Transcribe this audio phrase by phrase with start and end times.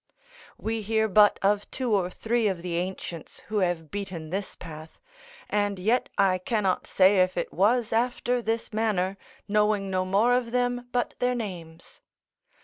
[0.57, 4.99] We hear but of two or three of the ancients, who have beaten this path,
[5.47, 9.15] and yet I cannot say if it was after this manner,
[9.47, 12.01] knowing no more of them but their names.